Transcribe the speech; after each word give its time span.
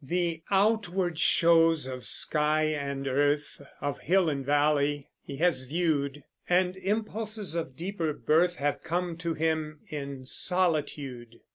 The 0.03 0.41
outward 0.49 1.19
shows 1.19 1.85
of 1.85 2.05
sky 2.05 2.63
and 2.63 3.07
earth, 3.07 3.61
Of 3.81 3.99
hill 3.99 4.29
and 4.31 4.43
valley, 4.43 5.05
he 5.21 5.35
has 5.37 5.65
viewed; 5.65 6.23
And 6.49 6.75
impulses 6.75 7.53
of 7.53 7.75
deeper 7.75 8.11
birth 8.11 8.55
Have 8.55 8.81
come 8.81 9.15
to 9.17 9.35
him 9.35 9.81
in 9.89 10.25
solitude. 10.25 11.41